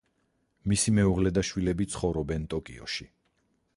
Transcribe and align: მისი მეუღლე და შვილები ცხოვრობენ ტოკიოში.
მისი 0.71 0.93
მეუღლე 0.99 1.31
და 1.35 1.43
შვილები 1.49 1.87
ცხოვრობენ 1.97 2.49
ტოკიოში. 2.55 3.11